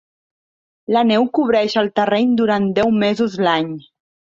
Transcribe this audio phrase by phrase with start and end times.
[0.97, 3.75] La neu cobreix el terreny durant deu mesos l'any.